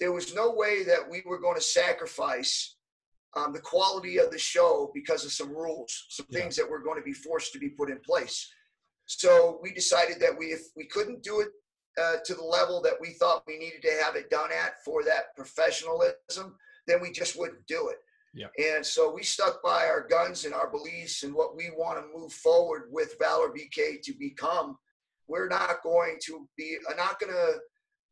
there 0.00 0.12
was 0.12 0.34
no 0.34 0.52
way 0.52 0.84
that 0.84 1.08
we 1.10 1.22
were 1.24 1.38
going 1.38 1.56
to 1.56 1.62
sacrifice 1.62 2.76
um, 3.34 3.52
the 3.52 3.60
quality 3.60 4.18
of 4.18 4.30
the 4.30 4.38
show 4.38 4.90
because 4.94 5.24
of 5.24 5.32
some 5.32 5.50
rules, 5.50 6.06
some 6.08 6.26
Yeah. 6.30 6.40
things 6.40 6.56
that 6.56 6.68
were 6.68 6.80
going 6.80 6.98
to 6.98 7.04
be 7.04 7.12
forced 7.12 7.52
to 7.52 7.58
be 7.58 7.68
put 7.70 7.90
in 7.90 7.98
place. 8.00 8.50
So 9.06 9.58
we 9.62 9.72
decided 9.72 10.20
that 10.20 10.36
we, 10.36 10.46
if 10.46 10.62
we 10.74 10.86
couldn't 10.86 11.22
do 11.22 11.40
it 11.40 11.48
uh, 12.00 12.16
to 12.24 12.34
the 12.34 12.42
level 12.42 12.80
that 12.82 13.00
we 13.00 13.10
thought 13.14 13.44
we 13.46 13.58
needed 13.58 13.82
to 13.82 14.02
have 14.02 14.16
it 14.16 14.30
done 14.30 14.50
at 14.52 14.82
for 14.84 15.02
that 15.04 15.34
professionalism, 15.36 16.56
then 16.86 17.00
we 17.00 17.10
just 17.10 17.38
wouldn't 17.38 17.66
do 17.66 17.88
it. 17.88 17.98
Yeah. 18.34 18.48
And 18.74 18.84
so 18.84 19.10
we 19.10 19.22
stuck 19.22 19.62
by 19.62 19.86
our 19.86 20.06
guns 20.06 20.44
and 20.44 20.52
our 20.52 20.70
beliefs 20.70 21.22
and 21.22 21.34
what 21.34 21.56
we 21.56 21.70
want 21.76 21.98
to 21.98 22.18
move 22.18 22.32
forward 22.32 22.88
with 22.90 23.16
Valor 23.18 23.48
BK 23.48 24.02
to 24.02 24.12
become. 24.18 24.76
We're 25.26 25.48
not 25.48 25.82
going 25.82 26.18
to 26.26 26.46
be, 26.56 26.76
uh, 26.88 26.94
not 26.94 27.18
going 27.18 27.32
to 27.32 27.54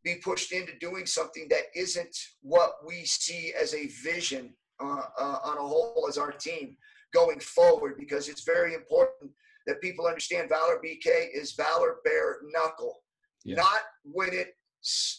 be 0.05 0.17
pushed 0.17 0.53
into 0.53 0.73
doing 0.79 1.07
something 1.07 1.47
that 1.49 1.65
isn't 1.75 2.17
what 2.43 2.75
we 2.87 3.05
see 3.05 3.53
as 3.61 3.75
a 3.75 3.87
vision 4.03 4.55
uh, 4.81 5.03
uh, 5.19 5.39
on 5.45 5.57
a 5.57 5.61
whole 5.61 6.07
as 6.09 6.19
our 6.19 6.31
team 6.33 6.77
going 7.13 7.41
forward 7.41 7.95
because 7.99 8.29
it's 8.29 8.43
very 8.45 8.75
important 8.75 9.31
that 9.67 9.81
people 9.81 10.07
understand 10.07 10.49
Valor 10.49 10.79
BK 10.85 11.29
is 11.33 11.53
Valor 11.53 11.97
Bare 12.05 12.39
Knuckle, 12.53 13.03
Yeah. 13.45 13.57
not 13.57 13.81
when 14.05 14.33
it 14.35 14.57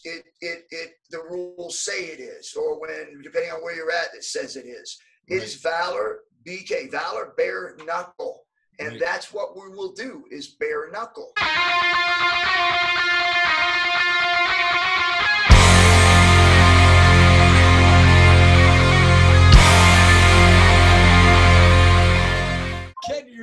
it 0.04 0.24
it 0.40 0.64
it 0.70 0.90
the 1.10 1.18
rules 1.18 1.80
say 1.80 2.04
it 2.04 2.20
is, 2.20 2.54
or 2.54 2.78
when 2.80 3.20
depending 3.24 3.50
on 3.50 3.60
where 3.62 3.74
you're 3.74 3.90
at, 3.90 4.14
it 4.14 4.22
says 4.22 4.54
it 4.54 4.66
is. 4.66 4.96
It's 5.26 5.54
Valor 5.54 6.20
BK, 6.46 6.88
Valor 6.92 7.34
Bare 7.36 7.76
Knuckle, 7.84 8.46
and 8.78 8.90
Right. 8.90 9.00
that's 9.00 9.32
what 9.32 9.56
we 9.56 9.68
will 9.68 9.92
do 9.92 10.24
is 10.30 10.46
bare 10.60 10.88
knuckle. 10.92 11.32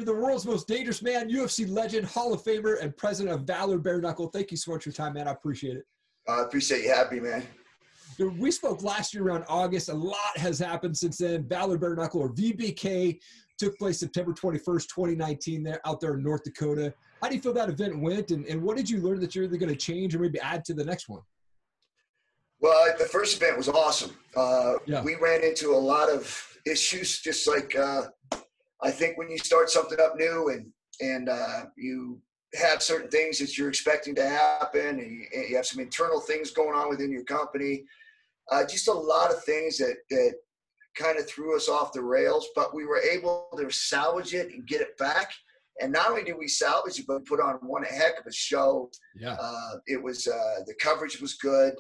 The 0.04 0.14
world's 0.14 0.46
most 0.46 0.68
dangerous 0.68 1.02
man, 1.02 1.30
UFC 1.30 1.70
legend, 1.70 2.06
Hall 2.06 2.34
of 2.34 2.44
Famer, 2.44 2.82
and 2.82 2.96
president 2.98 3.34
of 3.34 3.48
Valor 3.48 3.78
Bare 3.78 4.02
Knuckle. 4.02 4.28
Thank 4.28 4.52
you 4.52 4.58
so 4.58 4.72
much 4.72 4.84
for 4.84 4.90
your 4.90 4.94
time, 4.94 5.14
man. 5.14 5.28
I 5.28 5.32
appreciate 5.32 5.78
it. 5.78 5.86
I 6.28 6.42
appreciate 6.42 6.84
you 6.84 6.94
having 6.94 7.24
me, 7.24 7.30
man. 7.30 7.44
Dude, 8.18 8.38
We 8.38 8.52
spoke 8.52 8.84
last 8.84 9.14
year 9.14 9.24
around 9.24 9.46
August. 9.48 9.90
A 9.90 9.94
lot 9.94 10.38
has 10.38 10.60
happened 10.60 10.98
since 10.98 11.18
then. 11.20 11.48
Valor 11.48 11.78
Bare 11.78 11.96
Knuckle, 11.96 12.22
or 12.22 12.30
VBK, 12.34 13.18
took 13.58 13.78
place 13.78 14.00
September 14.00 14.34
21st, 14.34 14.88
2019, 14.88 15.64
there 15.64 15.80
out 15.86 16.02
there 16.02 16.16
in 16.16 16.24
North 16.24 16.44
Dakota. 16.44 16.94
How 17.22 17.30
do 17.30 17.36
you 17.36 17.42
feel 17.42 17.54
that 17.54 17.70
event 17.70 18.00
went, 18.00 18.32
and, 18.32 18.46
and 18.48 18.62
what 18.62 18.76
did 18.76 18.90
you 18.90 19.00
learn 19.00 19.20
that 19.22 19.36
you're 19.36 19.46
either 19.46 19.58
going 19.58 19.72
to 19.72 19.78
change 19.78 20.16
or 20.16 20.20
maybe 20.20 20.40
add 20.40 20.66
to 20.66 20.74
the 20.74 20.84
next 20.84 21.08
one? 21.08 21.22
Well, 22.60 22.94
the 22.98 23.06
first 23.06 23.38
event 23.38 23.58
was 23.58 23.70
awesome. 23.70 24.16
Uh, 24.36 24.74
Yeah. 24.86 25.02
We 25.02 25.16
ran 25.16 25.44
into 25.44 25.72
a 25.72 25.78
lot 25.78 26.10
of 26.10 26.58
issues, 26.66 27.20
just 27.20 27.48
like 27.48 27.76
uh, 27.76 28.04
I 28.84 28.92
think 28.92 29.18
when 29.18 29.30
you 29.30 29.38
start 29.38 29.70
something 29.70 30.00
up 30.00 30.16
new 30.18 30.50
and 30.50 30.72
and 31.02 31.30
uh, 31.30 31.66
you 31.76 32.22
have 32.56 32.84
certain 32.84 33.10
things 33.10 33.40
that 33.40 33.58
you're 33.58 33.70
expecting 33.70 34.14
to 34.16 34.28
happen, 34.28 35.00
and 35.00 35.12
you, 35.12 35.26
and 35.34 35.50
you 35.50 35.56
have 35.56 35.66
some 35.66 35.82
internal 35.82 36.20
things 36.20 36.52
going 36.52 36.76
on 36.76 36.90
within 36.90 37.12
your 37.12 37.24
company. 37.24 37.84
Uh, 38.52 38.64
just 38.66 38.88
a 38.88 38.94
lot 38.94 39.32
of 39.32 39.44
things 39.44 39.78
that 39.78 39.96
that 40.10 40.34
kind 40.96 41.18
of 41.18 41.28
threw 41.28 41.56
us 41.56 41.70
off 41.70 41.94
the 41.94 42.02
rails, 42.02 42.48
but 42.56 42.76
we 42.76 42.86
were 42.86 43.00
able 43.00 43.48
to 43.58 43.70
salvage 43.72 44.34
it 44.34 44.54
and 44.54 44.68
get 44.68 44.82
it 44.82 44.98
back. 44.98 45.32
And 45.82 45.92
not 45.92 46.10
only 46.10 46.24
did 46.24 46.38
we 46.38 46.48
salvage 46.48 47.00
it, 47.00 47.08
but 47.08 47.20
we 47.20 47.24
put 47.24 47.40
on 47.40 47.56
one 47.62 47.84
heck 47.84 48.20
of 48.20 48.28
a 48.28 48.32
show. 48.32 48.92
Yeah. 49.16 49.36
Uh, 49.40 49.78
it 49.88 50.02
was 50.02 50.28
uh, 50.28 50.60
the 50.68 50.76
coverage 50.80 51.20
was 51.20 51.34
good, 51.36 51.74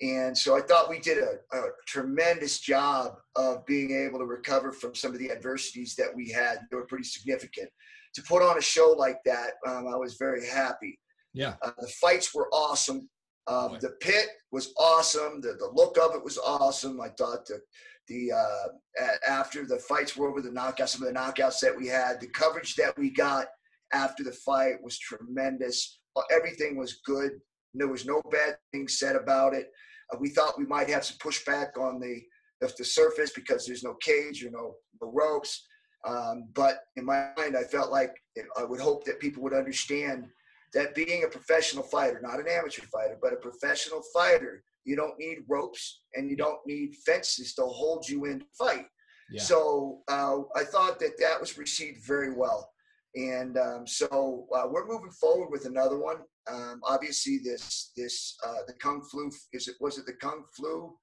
and 0.00 0.36
so 0.36 0.56
I 0.56 0.60
thought 0.60 0.90
we 0.90 0.98
did 0.98 1.18
a, 1.18 1.56
a 1.56 1.62
tremendous 1.86 2.60
job 2.60 3.16
of 3.34 3.64
being 3.66 3.92
able 3.92 4.18
to 4.18 4.26
recover 4.26 4.72
from 4.72 4.94
some 4.94 5.12
of 5.12 5.18
the 5.18 5.30
adversities 5.30 5.94
that 5.96 6.14
we 6.14 6.30
had. 6.30 6.58
They 6.70 6.76
were 6.76 6.86
pretty 6.86 7.04
significant. 7.04 7.70
To 8.14 8.22
put 8.22 8.42
on 8.42 8.58
a 8.58 8.62
show 8.62 8.94
like 8.98 9.18
that, 9.24 9.52
um, 9.66 9.86
I 9.88 9.96
was 9.96 10.16
very 10.18 10.46
happy. 10.46 10.98
Yeah. 11.32 11.54
Uh, 11.62 11.72
the 11.80 11.88
fights 12.00 12.34
were 12.34 12.48
awesome. 12.52 13.08
Um, 13.46 13.72
Right. 13.72 13.80
The 13.80 13.90
pit 14.00 14.26
was 14.52 14.72
awesome. 14.78 15.40
The, 15.40 15.52
the 15.54 15.70
look 15.72 15.98
of 15.98 16.14
it 16.14 16.24
was 16.24 16.36
awesome. 16.38 17.00
I 17.00 17.08
thought 17.10 17.46
the 17.46 17.60
the 18.08 18.32
uh, 18.32 18.68
a- 19.00 19.30
after 19.30 19.66
the 19.66 19.78
fights 19.78 20.16
were 20.16 20.28
over, 20.28 20.40
the 20.40 20.50
knockouts, 20.50 20.90
some 20.90 21.02
of 21.02 21.12
the 21.12 21.18
knockouts 21.18 21.58
that 21.60 21.76
we 21.76 21.86
had, 21.88 22.20
the 22.20 22.28
coverage 22.28 22.74
that 22.76 22.96
we 22.98 23.10
got 23.10 23.46
after 23.92 24.22
the 24.24 24.32
fight 24.32 24.74
was 24.82 24.98
tremendous. 24.98 26.00
Uh, 26.16 26.22
Everything 26.30 26.76
was 26.76 27.00
good. 27.04 27.32
There 27.74 27.88
was 27.88 28.06
no 28.06 28.22
bad 28.30 28.56
things 28.72 28.98
said 28.98 29.16
about 29.16 29.54
it. 29.54 29.70
Uh, 30.12 30.18
we 30.20 30.30
thought 30.30 30.58
we 30.58 30.66
might 30.66 30.88
have 30.88 31.04
some 31.04 31.18
pushback 31.18 31.76
on 31.78 32.00
the 32.00 32.22
the, 32.60 32.72
the 32.78 32.84
surface 32.84 33.30
because 33.30 33.66
there's 33.66 33.84
no 33.84 33.94
cage 34.00 34.44
or 34.44 34.50
no, 34.50 34.74
no 35.00 35.12
ropes. 35.12 35.66
Um, 36.06 36.48
but 36.54 36.78
in 36.96 37.04
my 37.04 37.30
mind, 37.36 37.56
I 37.56 37.64
felt 37.64 37.90
like 37.90 38.14
I 38.56 38.64
would 38.64 38.80
hope 38.80 39.04
that 39.04 39.20
people 39.20 39.42
would 39.42 39.54
understand 39.54 40.26
that 40.72 40.94
being 40.94 41.24
a 41.24 41.28
professional 41.28 41.82
fighter, 41.82 42.20
not 42.22 42.40
an 42.40 42.46
amateur 42.48 42.82
fighter, 42.92 43.18
but 43.20 43.32
a 43.32 43.36
professional 43.36 44.02
fighter, 44.14 44.62
you 44.84 44.94
don't 44.94 45.18
need 45.18 45.38
ropes 45.48 46.02
and 46.14 46.30
you 46.30 46.36
don't 46.36 46.60
need 46.66 46.94
fences 47.04 47.54
to 47.54 47.62
hold 47.62 48.08
you 48.08 48.26
in 48.26 48.40
to 48.40 48.46
fight. 48.56 48.86
Yeah. 49.30 49.42
So 49.42 50.00
uh, 50.08 50.38
I 50.54 50.64
thought 50.64 51.00
that 51.00 51.18
that 51.18 51.40
was 51.40 51.58
received 51.58 52.06
very 52.06 52.32
well. 52.32 52.70
And 53.16 53.58
um, 53.58 53.86
so 53.86 54.46
uh, 54.54 54.66
we're 54.70 54.86
moving 54.86 55.10
forward 55.10 55.48
with 55.50 55.64
another 55.64 55.98
one. 55.98 56.18
Um, 56.50 56.80
obviously, 56.84 57.38
this 57.42 57.90
this 57.96 58.36
uh, 58.46 58.62
the 58.66 58.74
kung 58.74 59.02
flu 59.10 59.30
is 59.52 59.68
it 59.68 59.76
was 59.80 59.98
it 59.98 60.06
the 60.06 60.12
kung 60.14 60.44
flu 60.56 60.94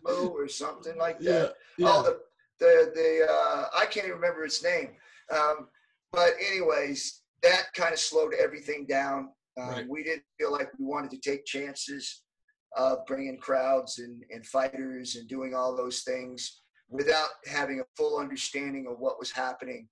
flu 0.00 0.28
or 0.28 0.48
something 0.48 0.96
like 0.96 1.18
that? 1.20 1.54
Oh, 1.88 2.02
the 2.02 2.18
the 2.60 2.92
the 2.94 3.26
uh, 3.30 3.66
I 3.76 3.86
can't 3.86 4.06
even 4.06 4.16
remember 4.20 4.44
its 4.44 4.62
name. 4.62 4.90
Um, 5.32 5.68
but 6.12 6.32
anyways, 6.40 7.22
that 7.42 7.72
kind 7.74 7.92
of 7.92 7.98
slowed 7.98 8.34
everything 8.34 8.86
down. 8.86 9.30
Um, 9.60 9.68
Right. 9.68 9.88
We 9.88 10.02
didn't 10.02 10.24
feel 10.38 10.52
like 10.52 10.70
we 10.78 10.84
wanted 10.86 11.10
to 11.10 11.18
take 11.18 11.44
chances 11.44 12.22
of 12.76 13.04
bringing 13.06 13.38
crowds 13.38 13.98
and, 13.98 14.22
and 14.30 14.46
fighters 14.46 15.16
and 15.16 15.28
doing 15.28 15.54
all 15.54 15.76
those 15.76 16.02
things 16.02 16.62
without 16.88 17.28
having 17.46 17.80
a 17.80 17.84
full 17.96 18.18
understanding 18.18 18.86
of 18.88 18.98
what 18.98 19.18
was 19.18 19.30
happening. 19.30 19.88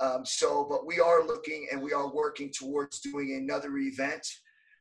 Um, 0.00 0.24
so, 0.24 0.66
but 0.68 0.86
we 0.86 0.98
are 1.00 1.24
looking 1.24 1.68
and 1.70 1.80
we 1.80 1.92
are 1.92 2.12
working 2.12 2.52
towards 2.52 3.00
doing 3.00 3.36
another 3.40 3.76
event, 3.78 4.26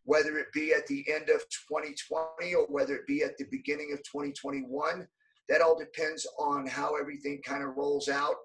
whether 0.05 0.37
it 0.37 0.47
be 0.53 0.73
at 0.73 0.87
the 0.87 1.03
end 1.11 1.29
of 1.29 1.41
2020 1.69 2.55
or 2.55 2.65
whether 2.67 2.95
it 2.95 3.07
be 3.07 3.23
at 3.23 3.37
the 3.37 3.45
beginning 3.51 3.91
of 3.91 3.99
2021 4.03 5.07
that 5.49 5.61
all 5.61 5.77
depends 5.77 6.25
on 6.39 6.65
how 6.65 6.95
everything 6.95 7.41
kind 7.45 7.63
of 7.63 7.75
rolls 7.75 8.09
out 8.09 8.35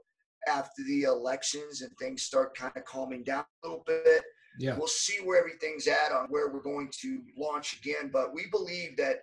after 0.48 0.82
the 0.84 1.02
elections 1.02 1.82
and 1.82 1.90
things 1.98 2.22
start 2.22 2.56
kind 2.56 2.72
of 2.76 2.84
calming 2.84 3.22
down 3.22 3.44
a 3.64 3.68
little 3.68 3.84
bit. 3.86 4.22
yeah. 4.58 4.76
We'll 4.76 4.86
see 4.86 5.18
where 5.24 5.38
everything's 5.38 5.86
at 5.86 6.12
on 6.12 6.26
where 6.28 6.50
we're 6.50 6.62
going 6.62 6.90
to 7.00 7.20
launch 7.38 7.78
again. 7.78 8.10
But 8.12 8.34
we 8.34 8.46
believe 8.50 8.96
that 8.96 9.20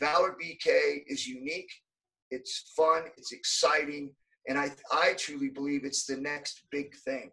Valor 0.00 0.36
BK 0.42 1.02
is 1.06 1.26
unique, 1.26 1.70
it's 2.30 2.72
fun, 2.76 3.04
it's 3.16 3.32
exciting, 3.32 4.10
and 4.48 4.58
I 4.58 4.72
I 4.90 5.14
truly 5.14 5.48
believe 5.48 5.84
it's 5.84 6.06
the 6.06 6.16
next 6.16 6.62
big 6.70 6.94
thing. 7.04 7.30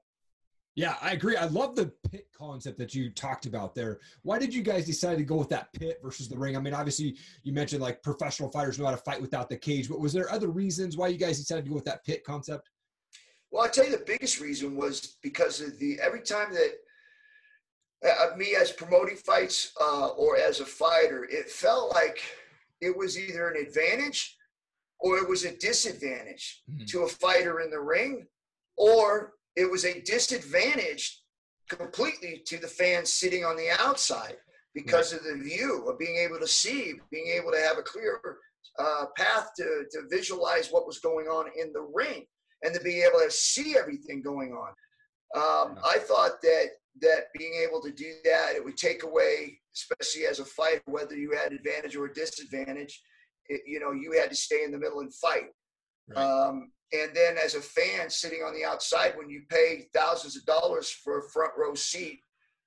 Yeah, 0.80 0.96
I 1.02 1.12
agree. 1.12 1.36
I 1.36 1.44
love 1.48 1.76
the 1.76 1.92
pit 2.10 2.30
concept 2.34 2.78
that 2.78 2.96
you 2.96 3.10
talked 3.10 3.46
about 3.46 3.76
there. 3.76 4.00
Why 4.22 4.40
did 4.40 4.54
you 4.54 4.62
guys 4.62 4.86
decide 4.86 5.18
to 5.18 5.26
go 5.26 5.36
with 5.36 5.50
that 5.50 5.74
pit 5.74 6.00
versus 6.02 6.30
the 6.30 6.38
ring? 6.38 6.56
I 6.56 6.62
mean, 6.62 6.74
obviously, 6.74 7.18
you 7.44 7.52
mentioned 7.52 7.82
like 7.82 8.02
professional 8.02 8.50
fighters 8.50 8.80
know 8.80 8.86
how 8.86 8.92
to 8.92 8.98
fight 8.98 9.20
without 9.20 9.50
the 9.50 9.58
cage, 9.58 9.90
but 9.90 10.00
was 10.00 10.14
there 10.14 10.32
other 10.32 10.48
reasons 10.48 10.96
why 10.96 11.10
you 11.10 11.18
guys 11.18 11.38
decided 11.38 11.66
to 11.66 11.70
go 11.70 11.76
with 11.76 11.84
that 11.84 12.06
pit 12.06 12.24
concept? 12.24 12.70
Well, 13.52 13.66
I 13.66 13.68
tell 13.68 13.84
you, 13.84 13.92
the 13.92 14.06
biggest 14.06 14.40
reason 14.40 14.78
was 14.78 15.18
because 15.22 15.60
of 15.60 15.78
the 15.80 16.00
every 16.00 16.22
time 16.22 16.54
that 16.54 16.72
uh, 18.10 18.38
me 18.38 18.56
as 18.56 18.72
promoting 18.72 19.18
fights 19.18 19.74
uh, 19.82 20.08
or 20.12 20.38
as 20.38 20.62
a 20.62 20.66
fighter, 20.66 21.26
it 21.30 21.50
felt 21.50 21.94
like 21.94 22.22
it 22.80 22.96
was 22.96 23.20
either 23.20 23.50
an 23.50 23.62
advantage 23.62 24.38
or 25.00 25.18
it 25.18 25.28
was 25.28 25.44
a 25.44 25.58
disadvantage 25.58 26.64
Mhm. 26.72 26.88
to 26.88 27.02
a 27.04 27.10
fighter 27.10 27.60
in 27.60 27.70
the 27.70 27.82
ring, 27.82 28.28
or 28.78 29.34
it 29.60 29.70
was 29.70 29.84
a 29.86 30.02
disadvantage 30.02 31.22
completely 31.70 32.42
to 32.48 32.58
the 32.58 32.68
fans 32.68 33.14
sitting 33.14 33.44
on 33.44 33.58
the 33.58 33.70
outside 33.80 34.38
because 34.74 35.12
of 35.12 35.24
the 35.24 35.36
view 35.36 35.86
of 35.88 36.00
being 36.00 36.18
able 36.18 36.40
to 36.40 36.48
see, 36.48 36.94
being 37.12 37.28
able 37.28 37.52
to 37.52 37.60
have 37.60 37.78
a 37.78 37.84
clear 37.84 38.22
uh, 38.78 39.06
path 39.18 39.50
to, 39.58 39.84
to 39.92 40.04
visualize 40.10 40.70
what 40.70 40.88
was 40.88 41.00
going 41.00 41.28
on 41.28 41.46
in 41.60 41.74
the 41.74 41.86
ring 41.94 42.26
and 42.64 42.74
to 42.74 42.80
be 42.80 43.02
able 43.02 43.20
to 43.20 43.30
see 43.30 43.76
everything 43.78 44.22
going 44.22 44.54
on. 44.54 44.70
Um, 45.36 45.76
Yeah. 45.76 45.82
I 45.86 45.98
thought 46.00 46.42
that 46.42 46.68
that 47.02 47.26
being 47.38 47.54
able 47.68 47.82
to 47.82 47.92
do 47.92 48.14
that, 48.24 48.56
it 48.56 48.64
would 48.64 48.78
take 48.78 49.04
away, 49.04 49.60
especially 49.76 50.26
as 50.26 50.40
a 50.40 50.46
fighter, 50.46 50.82
whether 50.86 51.16
you 51.16 51.32
had 51.32 51.54
advantage 51.54 51.96
or 51.96 52.08
disadvantage. 52.08 53.02
It, 53.48 53.62
you 53.66 53.80
know, 53.80 53.92
you 53.92 54.20
had 54.20 54.30
to 54.30 54.36
stay 54.36 54.64
in 54.64 54.72
the 54.72 54.78
middle 54.78 55.02
and 55.02 55.14
fight. 55.14 55.50
Right. 56.10 56.24
Um, 56.24 56.72
and 56.92 57.12
then 57.14 57.38
as 57.38 57.56
a 57.56 57.62
fan 57.62 58.10
sitting 58.10 58.40
on 58.40 58.54
the 58.54 58.66
outside, 58.66 59.14
when 59.16 59.30
you 59.30 59.44
pay 59.50 59.88
thousands 59.94 60.36
of 60.36 60.46
dollars 60.46 60.90
for 60.90 61.20
a 61.20 61.30
front 61.30 61.52
row 61.58 61.76
seat, 61.76 62.20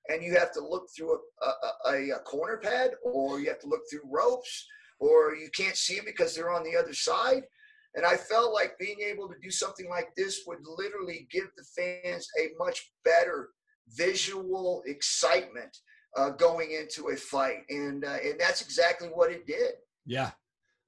and 0.09 0.23
you 0.23 0.37
have 0.37 0.51
to 0.53 0.61
look 0.65 0.87
through 0.95 1.17
a, 1.41 1.89
a, 1.89 2.09
a, 2.11 2.19
corner 2.19 2.57
pad, 2.57 2.91
or 3.03 3.39
you 3.39 3.47
have 3.47 3.59
to 3.59 3.67
look 3.67 3.81
through 3.89 4.01
ropes, 4.05 4.67
or 4.99 5.35
you 5.35 5.49
can't 5.55 5.77
see 5.77 5.95
them 5.95 6.05
because 6.05 6.35
they're 6.35 6.51
on 6.51 6.63
the 6.63 6.75
other 6.75 6.93
side. 6.93 7.43
And 7.95 8.05
I 8.05 8.17
felt 8.17 8.53
like 8.53 8.77
being 8.79 8.99
able 9.01 9.27
to 9.27 9.35
do 9.41 9.51
something 9.51 9.87
like 9.89 10.09
this 10.15 10.43
would 10.47 10.59
literally 10.77 11.27
give 11.31 11.47
the 11.55 11.63
fans 11.75 12.27
a 12.39 12.49
much 12.57 12.91
better 13.05 13.49
visual 13.89 14.81
excitement 14.85 15.77
uh, 16.17 16.31
going 16.31 16.71
into 16.71 17.09
a 17.09 17.15
fight, 17.15 17.59
and 17.69 18.05
uh, 18.05 18.17
and 18.23 18.39
that's 18.39 18.61
exactly 18.61 19.09
what 19.09 19.31
it 19.31 19.45
did. 19.45 19.73
Yeah, 20.05 20.31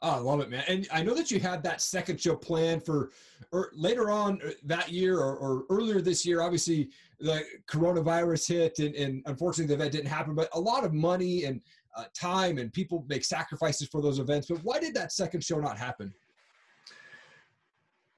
Oh, 0.01 0.12
I 0.12 0.18
love 0.18 0.42
it, 0.42 0.50
man. 0.50 0.63
And 0.68 0.88
I 0.92 1.01
know 1.01 1.13
that 1.15 1.31
you 1.31 1.39
had 1.39 1.63
that 1.63 1.81
second 1.81 2.19
show 2.19 2.36
planned 2.36 2.86
for 2.86 3.12
or 3.51 3.71
later 3.74 4.12
on 4.12 4.39
uh, 4.45 4.51
that 4.65 4.92
year 4.92 5.19
or, 5.19 5.36
or, 5.38 5.63
earlier 5.69 6.01
this 6.01 6.25
year. 6.25 6.42
Obviously, 6.42 6.89
the 7.19 7.44
coronavirus 7.71 8.47
hit, 8.47 8.80
and, 8.80 8.94
and, 8.95 9.24
unfortunately, 9.25 9.74
the 9.74 9.81
event 9.81 9.94
didn't 9.94 10.09
happen. 10.09 10.36
But 10.36 10.50
a 10.53 10.59
lot 10.59 10.83
of 10.83 10.94
money 10.94 11.45
and 11.45 11.62
uh, 11.95 12.03
time 12.13 12.57
and 12.57 12.74
people 12.74 13.06
make 13.07 13.24
sacrifices 13.24 13.88
for 13.88 14.01
those 14.01 14.19
events. 14.19 14.47
But 14.47 14.63
why 14.63 14.80
did 14.80 14.94
that 14.95 15.12
second 15.13 15.44
show 15.44 15.59
not 15.59 15.77
happen? 15.77 16.13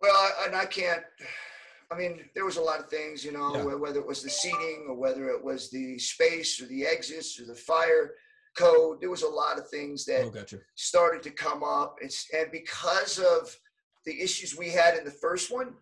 Well, 0.01 0.31
and 0.45 0.55
I 0.55 0.65
can't. 0.65 1.03
I 1.91 1.97
mean, 1.97 2.21
there 2.35 2.43
was 2.43 2.57
a 2.57 2.61
lot 2.61 2.79
of 2.79 2.89
things, 2.89 3.23
you 3.23 3.31
know, 3.31 3.55
yeah. 3.55 3.75
whether 3.75 3.99
it 3.99 4.07
was 4.07 4.21
the 4.21 4.29
seating 4.29 4.87
or 4.89 4.95
whether 4.95 5.29
it 5.29 5.41
was 5.41 5.69
the 5.69 5.97
space 5.97 6.61
or 6.61 6.65
the 6.65 6.85
exits 6.85 7.39
or 7.39 7.45
the 7.45 7.55
fire 7.55 8.11
code. 8.57 8.99
There 8.99 9.09
was 9.09 9.23
a 9.23 9.29
lot 9.29 9.57
of 9.57 9.69
things 9.69 10.05
that 10.05 10.23
oh, 10.25 10.29
gotcha. 10.29 10.59
started 10.75 11.23
to 11.23 11.31
come 11.31 11.63
up. 11.63 11.97
It's, 12.01 12.27
and 12.33 12.51
because 12.51 13.19
of 13.19 13.55
the 14.05 14.21
issues 14.21 14.57
we 14.57 14.69
had 14.69 14.95
in 14.95 15.03
the 15.05 15.11
first 15.11 15.51
one, 15.51 15.73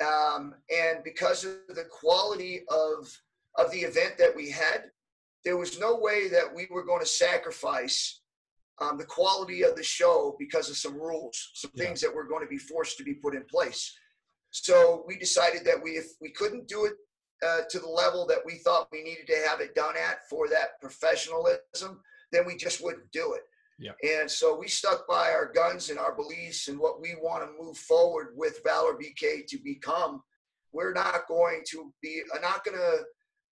um, 0.00 0.54
and 0.74 1.04
because 1.04 1.44
of 1.44 1.58
the 1.68 1.84
quality 1.90 2.62
of 2.68 3.16
of 3.58 3.70
the 3.70 3.80
event 3.80 4.14
that 4.18 4.34
we 4.34 4.50
had, 4.50 4.84
there 5.44 5.58
was 5.58 5.78
no 5.78 5.96
way 5.96 6.28
that 6.28 6.54
we 6.54 6.66
were 6.70 6.84
going 6.84 7.00
to 7.00 7.06
sacrifice 7.06 8.22
um, 8.80 8.96
the 8.96 9.04
quality 9.04 9.62
of 9.62 9.76
the 9.76 9.82
show 9.82 10.34
because 10.38 10.70
of 10.70 10.76
some 10.76 10.94
rules, 10.94 11.50
some 11.54 11.70
yeah. 11.74 11.84
things 11.84 12.00
that 12.00 12.14
were 12.14 12.24
going 12.24 12.42
to 12.42 12.48
be 12.48 12.58
forced 12.58 12.96
to 12.98 13.04
be 13.04 13.14
put 13.14 13.34
in 13.34 13.44
place. 13.44 13.94
So 14.50 15.04
we 15.06 15.18
decided 15.18 15.64
that 15.66 15.82
we, 15.82 15.92
if 15.92 16.06
we 16.20 16.30
couldn't 16.30 16.68
do 16.68 16.86
it 16.86 16.94
uh, 17.46 17.60
to 17.70 17.78
the 17.78 17.88
level 17.88 18.26
that 18.26 18.38
we 18.44 18.56
thought 18.56 18.88
we 18.92 19.02
needed 19.02 19.26
to 19.26 19.48
have 19.48 19.60
it 19.60 19.74
done 19.74 19.94
at 19.96 20.28
for 20.28 20.48
that 20.48 20.80
professionalism, 20.80 22.00
then 22.30 22.46
we 22.46 22.56
just 22.56 22.82
wouldn't 22.82 23.10
do 23.12 23.34
it. 23.34 23.42
Yeah. 23.78 24.20
And 24.20 24.30
so 24.30 24.56
we 24.56 24.68
stuck 24.68 25.08
by 25.08 25.30
our 25.32 25.50
guns 25.52 25.90
and 25.90 25.98
our 25.98 26.14
beliefs 26.14 26.68
and 26.68 26.78
what 26.78 27.00
we 27.00 27.16
want 27.20 27.44
to 27.44 27.64
move 27.64 27.76
forward 27.76 28.28
with 28.36 28.60
Valor 28.64 28.94
BK 28.94 29.46
to 29.48 29.58
become. 29.64 30.22
We're 30.72 30.92
not 30.92 31.26
going 31.26 31.62
to 31.70 31.92
be, 32.00 32.22
uh, 32.34 32.38
not 32.38 32.64
going 32.64 32.78
to 32.78 32.98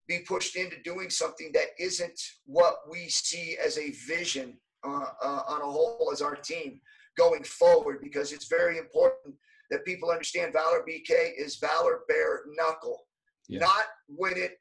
be 0.08 0.20
pushed 0.20 0.56
into 0.56 0.82
doing 0.84 1.10
something 1.10 1.52
that 1.54 1.68
isn't 1.80 2.20
what 2.46 2.78
we 2.90 3.08
see 3.10 3.58
as 3.64 3.78
a 3.78 3.92
vision 4.08 4.58
uh, 4.86 5.06
uh, 5.24 5.42
on 5.48 5.62
a 5.62 5.66
whole 5.66 6.10
as 6.14 6.22
our 6.22 6.36
team 6.36 6.80
going 7.18 7.44
forward 7.44 8.00
because 8.02 8.32
it's 8.32 8.48
very 8.48 8.78
important 8.78 9.36
that 9.70 9.86
people 9.86 10.10
understand 10.10 10.54
Valor 10.54 10.86
BK 10.88 11.32
is 11.38 11.58
Valor 11.58 12.02
Bare 12.08 12.42
Knuckle, 12.56 13.06
yeah. 13.50 13.60
not 13.60 13.86
when 14.08 14.38
it 14.38 14.60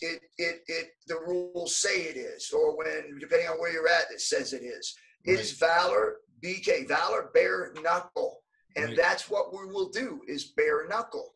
it, 0.00 0.20
it 0.36 0.62
it 0.66 0.88
the 1.06 1.16
rules 1.26 1.76
say 1.76 2.02
it 2.02 2.16
is, 2.16 2.50
or 2.52 2.76
when 2.76 2.86
depending 3.18 3.48
on 3.48 3.58
where 3.58 3.72
you're 3.72 3.88
at, 3.88 4.10
it 4.12 4.20
says 4.20 4.52
it 4.52 4.62
is. 4.62 4.94
Right. 5.26 5.38
It's 5.38 5.52
Valor 5.52 6.16
BK, 6.44 6.86
Valor 6.88 7.30
Bare 7.32 7.72
Knuckle, 7.82 8.40
and 8.76 8.88
right. 8.88 8.96
that's 8.96 9.30
what 9.30 9.52
we 9.52 9.64
will 9.66 9.88
do 9.88 10.20
is 10.28 10.52
bare 10.56 10.86
knuckle. 10.88 11.34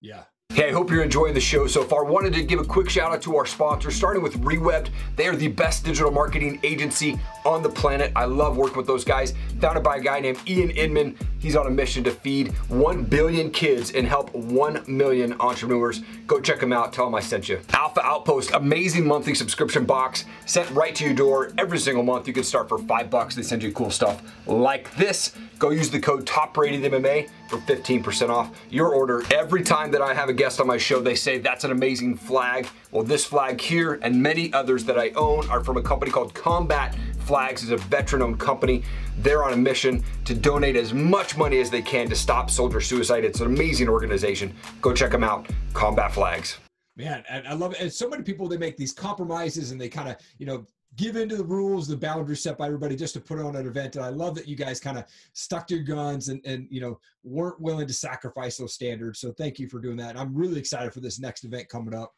Yeah, 0.00 0.24
Hey, 0.52 0.68
I 0.68 0.72
hope 0.72 0.90
you're 0.90 1.04
enjoying 1.04 1.32
the 1.32 1.40
show 1.40 1.68
so 1.68 1.84
far. 1.84 2.02
Wanted 2.04 2.32
to 2.32 2.42
give 2.42 2.58
a 2.58 2.64
quick 2.64 2.90
shout 2.90 3.12
out 3.12 3.22
to 3.22 3.36
our 3.36 3.46
sponsors, 3.46 3.94
starting 3.94 4.20
with 4.20 4.36
Rewebbed. 4.40 4.88
They 5.14 5.28
are 5.28 5.36
the 5.36 5.46
best 5.46 5.84
digital 5.84 6.10
marketing 6.10 6.58
agency 6.64 7.20
on 7.44 7.62
the 7.62 7.68
planet. 7.68 8.10
I 8.16 8.24
love 8.24 8.56
working 8.56 8.76
with 8.76 8.88
those 8.88 9.04
guys. 9.04 9.32
Founded 9.60 9.84
by 9.84 9.98
a 9.98 10.00
guy 10.00 10.18
named 10.18 10.40
Ian 10.48 10.70
Inman. 10.70 11.16
He's 11.38 11.54
on 11.54 11.68
a 11.68 11.70
mission 11.70 12.02
to 12.02 12.10
feed 12.10 12.48
1 12.68 13.04
billion 13.04 13.52
kids 13.52 13.92
and 13.92 14.08
help 14.08 14.34
1 14.34 14.82
million 14.88 15.40
entrepreneurs. 15.40 16.02
Go 16.26 16.40
check 16.40 16.58
them 16.58 16.72
out. 16.72 16.92
Tell 16.92 17.04
them 17.04 17.14
I 17.14 17.20
sent 17.20 17.48
you. 17.48 17.60
Alpha 17.72 18.02
Outpost, 18.02 18.50
amazing 18.52 19.06
monthly 19.06 19.36
subscription 19.36 19.84
box 19.84 20.24
sent 20.46 20.68
right 20.72 20.96
to 20.96 21.04
your 21.04 21.14
door 21.14 21.52
every 21.58 21.78
single 21.78 22.02
month. 22.02 22.26
You 22.26 22.34
can 22.34 22.42
start 22.42 22.68
for 22.68 22.78
five 22.78 23.08
bucks. 23.08 23.36
They 23.36 23.42
send 23.42 23.62
you 23.62 23.70
cool 23.70 23.92
stuff 23.92 24.20
like 24.48 24.92
this. 24.96 25.32
Go 25.60 25.70
use 25.70 25.90
the 25.90 26.00
code 26.00 26.26
TOPRATEDMMA 26.26 27.28
for 27.50 27.58
15% 27.58 28.30
off 28.30 28.56
your 28.70 28.94
order. 28.94 29.24
Every 29.34 29.62
time 29.62 29.90
that 29.90 30.00
I 30.00 30.14
have 30.14 30.28
a 30.28 30.32
guest 30.32 30.60
on 30.60 30.68
my 30.68 30.78
show, 30.78 31.00
they 31.00 31.16
say 31.16 31.38
that's 31.38 31.64
an 31.64 31.72
amazing 31.72 32.16
flag. 32.16 32.68
Well, 32.92 33.02
this 33.02 33.24
flag 33.24 33.60
here 33.60 33.98
and 34.02 34.22
many 34.22 34.52
others 34.52 34.84
that 34.84 34.98
I 34.98 35.10
own 35.10 35.50
are 35.50 35.62
from 35.64 35.76
a 35.76 35.82
company 35.82 36.12
called 36.12 36.32
Combat 36.32 36.96
Flags. 37.18 37.62
It's 37.62 37.72
a 37.72 37.76
veteran-owned 37.88 38.38
company. 38.38 38.84
They're 39.18 39.42
on 39.42 39.52
a 39.52 39.56
mission 39.56 40.04
to 40.26 40.34
donate 40.34 40.76
as 40.76 40.94
much 40.94 41.36
money 41.36 41.60
as 41.60 41.70
they 41.70 41.82
can 41.82 42.08
to 42.08 42.16
stop 42.16 42.50
soldier 42.50 42.80
suicide. 42.80 43.24
It's 43.24 43.40
an 43.40 43.46
amazing 43.46 43.88
organization. 43.88 44.54
Go 44.80 44.94
check 44.94 45.10
them 45.10 45.24
out. 45.24 45.48
Combat 45.72 46.12
Flags. 46.12 46.58
Man, 46.96 47.24
and 47.28 47.48
I 47.48 47.54
love 47.54 47.72
it. 47.72 47.80
And 47.80 47.92
so 47.92 48.08
many 48.08 48.22
people 48.22 48.46
they 48.46 48.58
make 48.58 48.76
these 48.76 48.92
compromises 48.92 49.72
and 49.72 49.80
they 49.80 49.88
kind 49.88 50.08
of, 50.08 50.16
you 50.38 50.46
know, 50.46 50.66
give 50.96 51.16
into 51.16 51.36
the 51.36 51.44
rules, 51.44 51.86
the 51.86 51.96
boundaries 51.96 52.42
set 52.42 52.58
by 52.58 52.66
everybody 52.66 52.96
just 52.96 53.14
to 53.14 53.20
put 53.20 53.38
on 53.38 53.56
an 53.56 53.66
event. 53.66 53.96
And 53.96 54.04
I 54.04 54.08
love 54.08 54.34
that 54.34 54.48
you 54.48 54.56
guys 54.56 54.80
kind 54.80 54.98
of 54.98 55.04
stuck 55.32 55.66
to 55.68 55.76
your 55.76 55.84
guns 55.84 56.28
and, 56.28 56.40
and, 56.44 56.66
you 56.70 56.80
know, 56.80 56.98
weren't 57.22 57.60
willing 57.60 57.86
to 57.86 57.92
sacrifice 57.92 58.56
those 58.56 58.74
standards. 58.74 59.20
So 59.20 59.32
thank 59.32 59.58
you 59.58 59.68
for 59.68 59.78
doing 59.78 59.96
that. 59.98 60.10
And 60.10 60.18
I'm 60.18 60.34
really 60.34 60.58
excited 60.58 60.92
for 60.92 61.00
this 61.00 61.20
next 61.20 61.44
event 61.44 61.68
coming 61.68 61.94
up. 61.94 62.12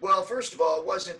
Well, 0.00 0.22
first 0.22 0.52
of 0.52 0.60
all, 0.60 0.80
it 0.80 0.86
wasn't, 0.86 1.18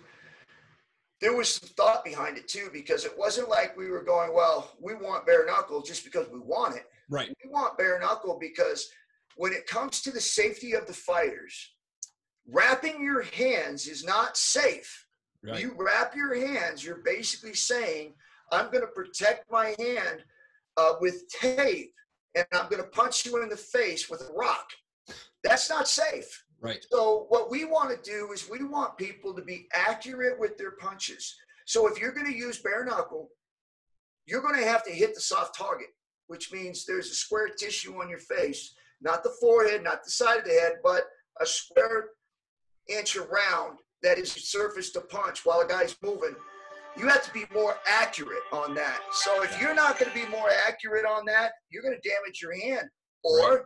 there 1.19 1.35
was 1.35 1.55
some 1.55 1.69
thought 1.69 2.05
behind 2.05 2.37
it 2.37 2.47
too, 2.47 2.69
because 2.71 3.05
it 3.05 3.17
wasn't 3.17 3.49
like 3.49 3.75
we 3.75 3.89
were 3.89 4.03
going, 4.03 4.33
well, 4.33 4.71
we 4.79 4.93
want 4.93 5.25
bare 5.25 5.45
knuckle 5.45 5.81
just 5.81 6.05
because 6.05 6.29
we 6.31 6.39
want 6.39 6.75
it. 6.75 6.85
Right. 7.09 7.33
We 7.43 7.49
want 7.49 7.77
bare 7.77 7.99
knuckle 7.99 8.37
because 8.39 8.89
when 9.35 9.51
it 9.51 9.67
comes 9.67 10.01
to 10.01 10.11
the 10.11 10.21
safety 10.21 10.73
of 10.73 10.85
the 10.85 10.93
fighters, 10.93 11.73
wrapping 12.47 13.03
your 13.03 13.23
hands 13.23 13.87
is 13.87 14.03
not 14.03 14.37
safe 14.37 15.07
Right. 15.43 15.61
You 15.61 15.73
wrap 15.77 16.15
your 16.15 16.35
hands, 16.35 16.83
you're 16.83 17.01
basically 17.03 17.53
saying, 17.53 18.13
I'm 18.51 18.65
going 18.65 18.81
to 18.81 18.87
protect 18.87 19.49
my 19.51 19.75
hand 19.79 20.23
uh, 20.77 20.93
with 20.99 21.29
tape 21.29 21.93
and 22.35 22.45
I'm 22.53 22.69
going 22.69 22.83
to 22.83 22.89
punch 22.89 23.25
you 23.25 23.41
in 23.41 23.49
the 23.49 23.57
face 23.57 24.09
with 24.09 24.21
a 24.21 24.33
rock. 24.33 24.69
That's 25.43 25.69
not 25.69 25.87
safe. 25.87 26.43
Right. 26.61 26.85
So, 26.91 27.25
what 27.29 27.49
we 27.49 27.63
want 27.63 27.89
to 27.91 28.09
do 28.09 28.31
is 28.33 28.49
we 28.49 28.63
want 28.63 28.97
people 28.97 29.33
to 29.33 29.41
be 29.41 29.67
accurate 29.73 30.37
with 30.39 30.57
their 30.57 30.71
punches. 30.71 31.35
So, 31.65 31.87
if 31.87 31.99
you're 31.99 32.11
going 32.11 32.29
to 32.29 32.37
use 32.37 32.61
bare 32.61 32.83
knuckle, 32.83 33.29
you're 34.25 34.41
going 34.41 34.59
to 34.59 34.67
have 34.67 34.83
to 34.83 34.91
hit 34.91 35.15
the 35.15 35.21
soft 35.21 35.57
target, 35.57 35.87
which 36.27 36.51
means 36.51 36.85
there's 36.85 37.09
a 37.11 37.15
square 37.15 37.47
tissue 37.47 37.93
on 38.01 38.09
your 38.09 38.19
face, 38.19 38.75
not 39.01 39.23
the 39.23 39.33
forehead, 39.39 39.83
not 39.83 40.03
the 40.03 40.11
side 40.11 40.39
of 40.39 40.45
the 40.45 40.51
head, 40.51 40.73
but 40.83 41.03
a 41.39 41.45
square 41.45 42.09
inch 42.89 43.15
around 43.15 43.77
that 44.03 44.17
is 44.17 44.31
surface 44.31 44.91
to 44.91 45.01
punch 45.01 45.45
while 45.45 45.61
a 45.61 45.67
guy's 45.67 45.95
moving, 46.01 46.35
you 46.97 47.07
have 47.07 47.23
to 47.23 47.31
be 47.31 47.45
more 47.53 47.75
accurate 47.87 48.43
on 48.51 48.73
that. 48.75 48.99
So 49.11 49.43
if 49.43 49.59
you're 49.61 49.75
not 49.75 49.99
going 49.99 50.11
to 50.11 50.17
be 50.17 50.29
more 50.29 50.49
accurate 50.67 51.05
on 51.05 51.25
that, 51.25 51.51
you're 51.69 51.83
going 51.83 51.97
to 51.99 52.09
damage 52.09 52.41
your 52.41 52.53
hand, 52.59 52.87
or 53.23 53.49
right. 53.49 53.61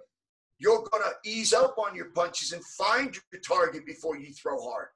you're 0.59 0.83
going 0.91 1.03
to 1.03 1.29
ease 1.29 1.53
up 1.53 1.75
on 1.77 1.95
your 1.95 2.09
punches 2.11 2.51
and 2.51 2.63
find 2.77 3.15
your 3.15 3.41
target 3.41 3.85
before 3.85 4.17
you 4.17 4.33
throw 4.33 4.61
hard. 4.61 4.87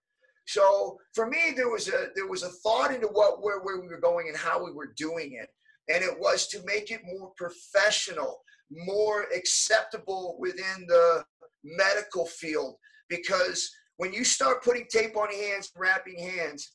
So 0.47 0.97
for 1.13 1.27
me, 1.27 1.53
there 1.55 1.69
was 1.69 1.89
a 1.89 2.07
there 2.15 2.27
was 2.27 2.43
a 2.43 2.49
thought 2.49 2.93
into 2.93 3.07
what 3.07 3.43
where, 3.43 3.59
where 3.59 3.81
we 3.81 3.87
were 3.87 3.99
going 3.99 4.29
and 4.29 4.37
how 4.37 4.63
we 4.63 4.71
were 4.71 4.93
doing 4.95 5.33
it, 5.33 5.49
and 5.93 6.03
it 6.03 6.17
was 6.17 6.47
to 6.47 6.61
make 6.65 6.89
it 6.89 7.01
more 7.05 7.31
professional, 7.35 8.39
more 8.71 9.25
acceptable 9.35 10.37
within 10.39 10.85
the 10.87 11.25
medical 11.63 12.25
field 12.25 12.75
because 13.09 13.69
when 13.97 14.13
you 14.13 14.23
start 14.23 14.63
putting 14.63 14.85
tape 14.89 15.17
on 15.17 15.29
hands, 15.29 15.71
wrapping 15.75 16.17
hands, 16.17 16.73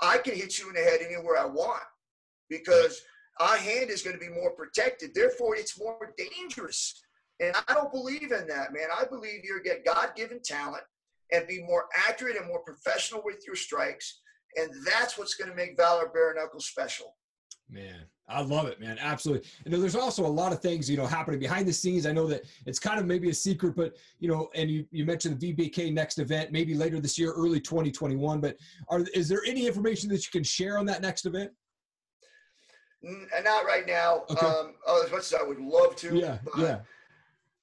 I 0.00 0.18
can 0.18 0.34
hit 0.34 0.58
you 0.58 0.68
in 0.68 0.74
the 0.74 0.80
head 0.80 1.00
anywhere 1.00 1.38
I 1.38 1.46
want 1.46 1.82
because 2.48 3.00
our 3.40 3.56
hand 3.56 3.90
is 3.90 4.02
going 4.02 4.18
to 4.18 4.20
be 4.20 4.32
more 4.32 4.52
protected. 4.52 5.14
Therefore, 5.14 5.56
it's 5.56 5.78
more 5.78 6.14
dangerous. 6.16 7.02
And 7.40 7.54
I 7.68 7.74
don't 7.74 7.92
believe 7.92 8.30
in 8.32 8.46
that, 8.48 8.72
man. 8.72 8.88
I 8.96 9.04
believe 9.04 9.44
you 9.44 9.60
get 9.64 9.84
God 9.84 10.12
given 10.16 10.40
talent 10.44 10.84
and 11.32 11.46
be 11.48 11.62
more 11.62 11.86
accurate 12.08 12.36
and 12.36 12.46
more 12.46 12.60
professional 12.60 13.22
with 13.24 13.42
your 13.46 13.56
strikes. 13.56 14.20
And 14.56 14.70
that's 14.86 15.16
what's 15.16 15.34
going 15.34 15.50
to 15.50 15.56
make 15.56 15.76
Valor 15.76 16.10
Bare 16.12 16.34
Knuckle 16.34 16.60
special. 16.60 17.16
Man, 17.68 18.04
I 18.28 18.40
love 18.40 18.66
it, 18.66 18.80
man. 18.80 18.98
Absolutely. 19.00 19.48
You 19.64 19.72
know, 19.72 19.80
there's 19.80 19.96
also 19.96 20.24
a 20.24 20.28
lot 20.28 20.52
of 20.52 20.60
things, 20.60 20.88
you 20.88 20.96
know, 20.96 21.06
happening 21.06 21.40
behind 21.40 21.66
the 21.66 21.72
scenes. 21.72 22.06
I 22.06 22.12
know 22.12 22.26
that 22.28 22.42
it's 22.66 22.78
kind 22.78 22.98
of 22.98 23.06
maybe 23.06 23.28
a 23.30 23.34
secret, 23.34 23.74
but 23.76 23.96
you 24.20 24.28
know, 24.28 24.48
and 24.54 24.70
you, 24.70 24.86
you 24.90 25.04
mentioned 25.04 25.38
the 25.38 25.52
VBK 25.52 25.92
next 25.92 26.18
event, 26.18 26.52
maybe 26.52 26.74
later 26.74 27.00
this 27.00 27.18
year, 27.18 27.32
early 27.32 27.60
2021. 27.60 28.40
But 28.40 28.56
are 28.88 29.00
is 29.14 29.28
there 29.28 29.42
any 29.46 29.66
information 29.66 30.08
that 30.10 30.24
you 30.24 30.30
can 30.30 30.44
share 30.44 30.78
on 30.78 30.86
that 30.86 31.02
next 31.02 31.26
event? 31.26 31.50
Not 33.02 33.64
right 33.64 33.86
now. 33.86 34.24
Okay. 34.30 34.46
Um, 34.46 34.74
oh, 34.86 35.02
as 35.04 35.10
much 35.10 35.20
as 35.20 35.34
I 35.34 35.42
would 35.42 35.60
love 35.60 35.96
to. 35.96 36.16
Yeah. 36.16 36.38
yeah. 36.56 36.80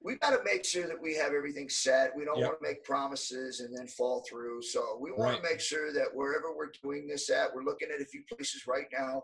We 0.02 0.16
got 0.16 0.30
to 0.30 0.40
make 0.44 0.64
sure 0.64 0.86
that 0.86 1.00
we 1.00 1.14
have 1.16 1.32
everything 1.32 1.68
set. 1.68 2.14
We 2.16 2.24
don't 2.24 2.38
yep. 2.38 2.48
want 2.48 2.60
to 2.60 2.68
make 2.68 2.84
promises 2.84 3.60
and 3.60 3.76
then 3.76 3.86
fall 3.86 4.24
through. 4.28 4.62
So 4.62 4.98
we 5.00 5.10
want 5.10 5.32
right. 5.32 5.42
to 5.42 5.50
make 5.50 5.60
sure 5.60 5.92
that 5.92 6.06
wherever 6.14 6.54
we're 6.56 6.72
doing 6.82 7.06
this 7.06 7.28
at, 7.28 7.54
we're 7.54 7.64
looking 7.64 7.88
at 7.94 8.00
a 8.00 8.04
few 8.06 8.22
places 8.30 8.66
right 8.66 8.86
now 8.92 9.22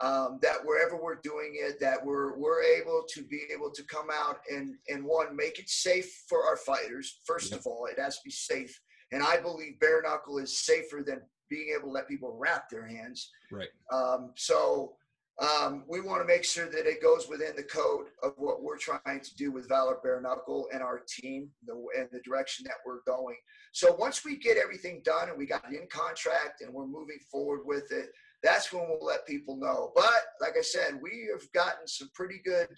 um, 0.00 0.38
that 0.42 0.58
wherever 0.64 0.96
we're 0.96 1.20
doing 1.22 1.56
it, 1.60 1.80
that 1.80 2.04
we're 2.04 2.36
we're 2.38 2.62
able 2.62 3.04
to 3.14 3.22
be 3.22 3.42
able 3.52 3.70
to 3.70 3.82
come 3.84 4.08
out 4.12 4.38
and 4.50 4.74
and 4.88 5.04
one 5.04 5.34
make 5.34 5.58
it 5.58 5.68
safe 5.68 6.24
for 6.28 6.44
our 6.44 6.56
fighters. 6.56 7.20
First 7.26 7.52
of 7.52 7.66
all, 7.66 7.86
it 7.86 8.00
has 8.00 8.16
to 8.16 8.22
be 8.24 8.30
safe, 8.30 8.78
and 9.12 9.22
I 9.22 9.40
believe 9.40 9.80
bare 9.80 10.02
knuckle 10.02 10.38
is 10.38 10.64
safer 10.64 11.02
than 11.04 11.20
being 11.50 11.74
able 11.74 11.88
to 11.88 11.92
let 11.92 12.08
people 12.08 12.36
wrap 12.38 12.68
their 12.70 12.86
hands. 12.86 13.30
Right. 13.50 13.68
Um, 13.92 14.32
so 14.36 14.94
um, 15.40 15.84
we 15.88 16.00
want 16.00 16.20
to 16.20 16.26
make 16.26 16.44
sure 16.44 16.66
that 16.66 16.86
it 16.86 17.00
goes 17.00 17.28
within 17.28 17.54
the 17.54 17.62
code 17.62 18.06
of 18.22 18.32
what 18.36 18.62
we're 18.62 18.76
trying 18.76 19.20
to 19.20 19.36
do 19.36 19.52
with 19.52 19.68
Valor 19.68 19.98
Bare 20.02 20.20
Knuckle 20.20 20.66
and 20.72 20.82
our 20.82 21.00
team 21.08 21.50
the, 21.64 21.74
and 21.96 22.08
the 22.10 22.20
direction 22.20 22.64
that 22.66 22.78
we're 22.84 23.02
going. 23.06 23.36
So 23.72 23.94
once 23.94 24.24
we 24.24 24.36
get 24.36 24.56
everything 24.56 25.00
done 25.04 25.28
and 25.28 25.38
we 25.38 25.46
got 25.46 25.62
it 25.70 25.80
in 25.80 25.86
contract 25.88 26.60
and 26.60 26.72
we're 26.72 26.88
moving 26.88 27.18
forward 27.30 27.60
with 27.64 27.92
it, 27.92 28.10
that's 28.42 28.72
when 28.72 28.86
we'll 28.88 29.04
let 29.04 29.26
people 29.26 29.56
know. 29.56 29.92
But 29.94 30.22
like 30.40 30.54
I 30.58 30.62
said, 30.62 31.00
we 31.02 31.28
have 31.32 31.50
gotten 31.52 31.86
some 31.86 32.10
pretty 32.14 32.40
good. 32.44 32.68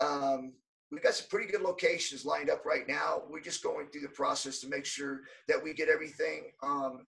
Um, 0.00 0.52
we've 0.90 1.02
got 1.02 1.14
some 1.14 1.28
pretty 1.28 1.50
good 1.50 1.62
locations 1.62 2.24
lined 2.24 2.50
up 2.50 2.64
right 2.64 2.88
now. 2.88 3.22
We're 3.28 3.40
just 3.40 3.62
going 3.62 3.88
through 3.88 4.02
the 4.02 4.08
process 4.08 4.60
to 4.60 4.68
make 4.68 4.86
sure 4.86 5.20
that 5.48 5.62
we 5.62 5.74
get 5.74 5.88
everything 5.88 6.50
um, 6.62 7.06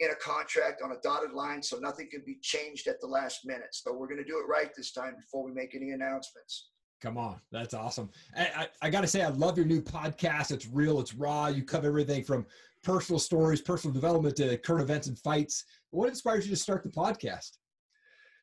in 0.00 0.10
a 0.10 0.14
contract 0.16 0.82
on 0.82 0.92
a 0.92 1.00
dotted 1.02 1.32
line 1.32 1.62
so 1.62 1.78
nothing 1.78 2.08
can 2.10 2.22
be 2.26 2.38
changed 2.42 2.86
at 2.88 3.00
the 3.00 3.06
last 3.06 3.46
minute. 3.46 3.68
So 3.72 3.92
we're 3.92 4.08
going 4.08 4.22
to 4.22 4.24
do 4.24 4.38
it 4.38 4.48
right 4.48 4.70
this 4.76 4.92
time 4.92 5.16
before 5.16 5.44
we 5.44 5.52
make 5.52 5.74
any 5.74 5.90
announcements. 5.90 6.68
Come 7.00 7.18
on, 7.18 7.40
that's 7.52 7.74
awesome. 7.74 8.10
I, 8.36 8.48
I, 8.56 8.68
I 8.82 8.90
got 8.90 9.02
to 9.02 9.06
say, 9.06 9.22
I 9.22 9.28
love 9.28 9.58
your 9.58 9.66
new 9.66 9.82
podcast. 9.82 10.52
It's 10.52 10.66
real, 10.66 11.00
it's 11.00 11.14
raw. 11.14 11.48
You 11.48 11.62
cover 11.62 11.88
everything 11.88 12.24
from 12.24 12.46
personal 12.84 13.18
stories, 13.18 13.60
personal 13.60 13.94
development 13.94 14.36
to 14.36 14.56
current 14.58 14.82
events 14.82 15.06
and 15.06 15.18
fights. 15.18 15.64
What 15.90 16.08
inspires 16.08 16.44
you 16.46 16.50
to 16.50 16.60
start 16.60 16.82
the 16.82 16.90
podcast? 16.90 17.50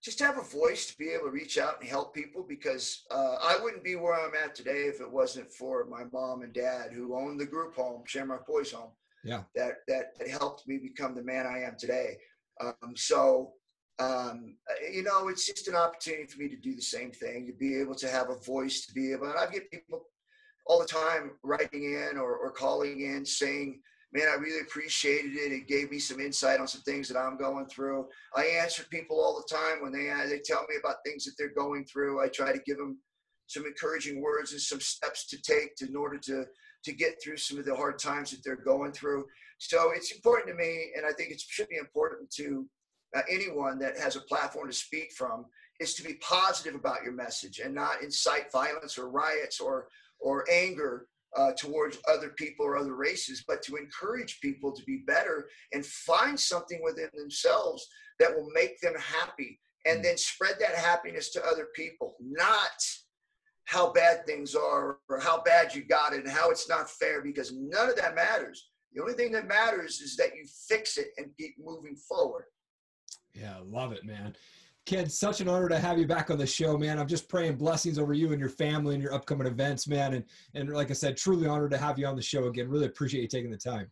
Just 0.04 0.18
to 0.18 0.26
have 0.26 0.40
a 0.40 0.42
voice 0.42 0.88
to 0.88 0.98
be 0.98 1.10
able 1.10 1.26
to 1.26 1.32
reach 1.32 1.60
out 1.60 1.80
and 1.80 1.88
help 1.88 2.16
people 2.16 2.44
because 2.48 3.04
uh, 3.12 3.36
I 3.42 3.60
wouldn't 3.62 3.84
be 3.84 3.96
where 3.96 4.16
I'm 4.16 4.34
at 4.44 4.56
today 4.56 4.86
if 4.86 5.00
it 5.00 5.10
wasn't 5.10 5.52
for 5.52 5.86
my 5.86 6.04
mom 6.12 6.42
and 6.42 6.52
dad 6.52 6.92
who 6.92 7.16
owned 7.16 7.40
the 7.40 7.46
group 7.46 7.76
home, 7.76 8.02
Shamrock 8.06 8.48
Boys 8.48 8.72
Home 8.72 8.90
yeah 9.24 9.42
that 9.56 9.78
that, 9.88 10.18
that 10.18 10.28
helped 10.28 10.68
me 10.68 10.78
become 10.78 11.16
the 11.16 11.24
man 11.24 11.46
i 11.46 11.60
am 11.60 11.76
today 11.78 12.18
um, 12.60 12.96
so 12.96 13.54
um, 14.00 14.56
you 14.92 15.04
know 15.04 15.28
it's 15.28 15.46
just 15.46 15.68
an 15.68 15.76
opportunity 15.76 16.26
for 16.26 16.40
me 16.40 16.48
to 16.48 16.56
do 16.56 16.76
the 16.76 16.82
same 16.82 17.12
thing 17.12 17.46
to 17.46 17.54
be 17.54 17.80
able 17.80 17.96
to 17.96 18.08
have 18.08 18.30
a 18.30 18.40
voice 18.40 18.86
to 18.86 18.94
be 18.94 19.12
able 19.12 19.28
and 19.28 19.38
i 19.38 19.46
get 19.46 19.70
people 19.72 20.06
all 20.68 20.80
the 20.80 20.86
time 20.86 21.32
writing 21.44 21.84
in 21.84 22.18
or, 22.18 22.36
or 22.36 22.52
calling 22.52 23.02
in 23.02 23.26
saying 23.26 23.80
man 24.14 24.28
i 24.28 24.36
really 24.36 24.62
appreciated 24.62 25.34
it. 25.34 25.52
It 25.52 25.68
gave 25.68 25.92
me 25.92 26.00
some 26.00 26.20
insight 26.20 26.60
on 26.60 26.68
some 26.68 26.82
things 26.82 27.08
that 27.08 27.18
i'm 27.18 27.38
going 27.38 27.66
through. 27.68 28.08
I 28.36 28.46
answer 28.46 28.84
people 28.90 29.20
all 29.20 29.36
the 29.36 29.56
time 29.56 29.82
when 29.82 29.92
they 29.92 30.10
uh, 30.10 30.28
they 30.28 30.40
tell 30.40 30.66
me 30.70 30.76
about 30.80 30.98
things 31.06 31.26
that 31.26 31.34
they're 31.38 31.54
going 31.54 31.86
through. 31.86 32.22
I 32.24 32.28
try 32.28 32.52
to 32.52 32.62
give 32.66 32.78
them 32.78 32.98
some 33.48 33.66
encouraging 33.66 34.22
words 34.22 34.54
and 34.54 34.62
some 34.62 34.80
steps 34.80 35.28
to 35.28 35.42
take 35.42 35.76
to, 35.78 35.88
in 35.88 35.96
order 35.96 36.18
to 36.18 36.46
to 36.84 36.94
get 36.94 37.22
through 37.22 37.38
some 37.38 37.60
of 37.60 37.66
the 37.66 37.76
hard 37.76 38.00
times 38.00 38.32
that 38.32 38.44
they're 38.44 38.56
going 38.56 38.92
through. 38.92 39.26
So 39.60 39.92
it's 39.92 40.12
important 40.12 40.48
to 40.48 40.56
me, 40.56 40.92
and 40.96 41.06
I 41.06 41.12
think 41.12 41.30
it 41.30 41.40
should 41.40 41.70
be 41.70 41.78
important 41.78 42.32
to 42.32 42.66
uh, 43.16 43.22
anyone 43.30 43.78
that 43.80 44.00
has 44.00 44.16
a 44.16 44.22
platform 44.22 44.68
to 44.68 44.74
speak 44.74 45.12
from, 45.12 45.46
is 45.80 45.94
to 45.96 46.04
be 46.04 46.16
positive 46.16 46.74
about 46.74 47.04
your 47.04 47.14
message 47.14 47.60
and 47.60 47.76
not 47.76 48.02
incite 48.02 48.52
violence 48.52 48.98
or 48.98 49.10
riots 49.10 49.60
or 49.60 49.88
or 50.20 50.46
anger 50.52 51.08
uh, 51.38 51.52
towards 51.58 51.98
other 52.10 52.30
people 52.38 52.66
or 52.66 52.78
other 52.78 52.96
races, 52.96 53.44
but 53.48 53.62
to 53.64 53.76
encourage 53.76 54.42
people 54.42 54.72
to 54.72 54.84
be 54.84 55.04
better 55.08 55.48
and 55.74 55.86
find 55.86 56.40
something 56.40 56.82
within 56.84 57.10
themselves 57.16 57.88
that 58.20 58.34
will 58.36 58.50
make 58.54 58.80
them 58.82 58.94
happy, 58.98 59.60
and 59.86 60.00
mm. 60.00 60.04
then 60.04 60.18
spread 60.18 60.56
that 60.60 60.76
happiness 60.76 61.32
to 61.32 61.46
other 61.46 61.68
people, 61.76 62.16
not 62.20 62.70
how 63.66 63.92
bad 63.94 64.26
things 64.26 64.56
are 64.56 64.98
or 65.10 65.20
how 65.20 65.42
bad 65.44 65.74
you 65.74 65.84
got 65.84 66.14
it 66.14 66.20
and 66.20 66.30
how 66.30 66.52
it's 66.52 66.68
not 66.68 66.90
fair 66.90 67.22
because 67.22 67.54
none 67.54 67.90
of 67.90 67.96
that 67.96 68.16
matters. 68.16 68.70
The 68.94 69.02
only 69.02 69.14
thing 69.14 69.32
that 69.32 69.48
matters 69.48 70.02
is 70.02 70.18
that 70.18 70.36
you 70.36 70.46
fix 70.68 70.98
it 70.98 71.12
and 71.18 71.32
keep 71.40 71.56
moving 71.58 71.96
forward. 71.96 72.46
Yeah, 73.34 73.58
love 73.66 73.94
it, 73.94 74.04
man. 74.04 74.36
Ken, 74.86 75.08
such 75.08 75.42
an 75.42 75.48
honor 75.48 75.70
to 75.70 75.78
have 75.78 76.00
you 76.00 76.08
back 76.08 76.32
on 76.32 76.38
the 76.38 76.46
show, 76.46 76.78
man. 76.78 76.98
I'm 76.98 77.08
just 77.08 77.30
praying 77.30 77.58
blessings 77.58 78.00
over 78.00 78.14
you 78.14 78.32
and 78.32 78.40
your 78.40 78.50
family 78.50 78.96
and 78.96 79.04
your 79.04 79.14
upcoming 79.14 79.48
events, 79.48 79.88
man. 79.88 80.16
And 80.16 80.26
and 80.56 80.70
like 80.70 80.90
I 80.90 80.94
said, 80.94 81.18
truly 81.18 81.48
honored 81.48 81.72
to 81.72 81.78
have 81.78 82.00
you 82.00 82.08
on 82.08 82.16
the 82.16 82.22
show 82.22 82.46
again. 82.48 82.68
Really 82.68 82.88
appreciate 82.88 83.22
you 83.22 83.28
taking 83.28 83.52
the 83.52 83.58
time. 83.58 83.88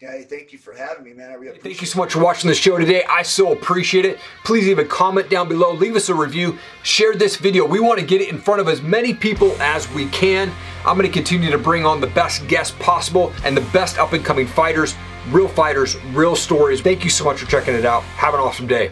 Yeah, 0.00 0.18
thank 0.22 0.50
you 0.50 0.58
for 0.58 0.72
having 0.72 1.04
me, 1.04 1.12
man. 1.12 1.30
I 1.30 1.34
really 1.34 1.58
Thank 1.58 1.82
you 1.82 1.86
so 1.86 1.98
much 1.98 2.14
for 2.14 2.20
watching 2.20 2.48
the 2.48 2.54
show 2.54 2.78
today. 2.78 3.04
I 3.04 3.22
so 3.22 3.52
appreciate 3.52 4.06
it. 4.06 4.18
Please 4.44 4.66
leave 4.66 4.78
a 4.78 4.84
comment 4.84 5.28
down 5.28 5.46
below, 5.46 5.74
leave 5.74 5.94
us 5.94 6.08
a 6.08 6.14
review, 6.14 6.56
share 6.82 7.14
this 7.14 7.36
video. 7.36 7.66
We 7.66 7.80
want 7.80 8.00
to 8.00 8.06
get 8.06 8.22
it 8.22 8.30
in 8.30 8.38
front 8.38 8.62
of 8.62 8.68
as 8.68 8.80
many 8.80 9.12
people 9.12 9.52
as 9.60 9.92
we 9.92 10.08
can. 10.08 10.50
I'm 10.86 10.96
going 10.96 11.06
to 11.06 11.12
continue 11.12 11.50
to 11.50 11.58
bring 11.58 11.84
on 11.84 12.00
the 12.00 12.06
best 12.06 12.48
guests 12.48 12.74
possible 12.80 13.30
and 13.44 13.54
the 13.54 13.66
best 13.72 13.98
up 13.98 14.14
and 14.14 14.24
coming 14.24 14.46
fighters, 14.46 14.94
real 15.28 15.48
fighters, 15.48 16.02
real 16.14 16.34
stories. 16.34 16.80
Thank 16.80 17.04
you 17.04 17.10
so 17.10 17.24
much 17.24 17.38
for 17.38 17.46
checking 17.46 17.74
it 17.74 17.84
out. 17.84 18.02
Have 18.04 18.32
an 18.32 18.40
awesome 18.40 18.66
day. 18.66 18.88